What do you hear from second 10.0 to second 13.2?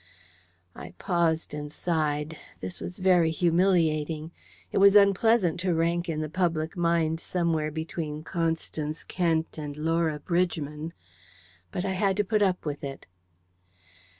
Bridgman. But I had to put up with it.